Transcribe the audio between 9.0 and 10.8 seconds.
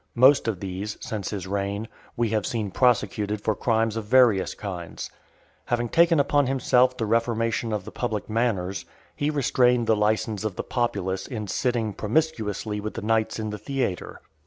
he restrained the licence of the